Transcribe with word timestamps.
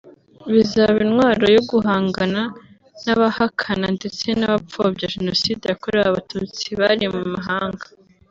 bizaba 0.53 0.97
intwaro 1.05 1.45
yo 1.55 1.61
guhangana 1.71 2.41
n’abahakana 3.03 3.87
ndetse 3.97 4.25
n’abapfobya 4.39 5.11
Jenoside 5.15 5.63
yakorewe 5.65 6.05
Abatutsi 6.07 6.67
bari 6.79 7.05
mu 7.15 7.23
mahanga 7.35 7.85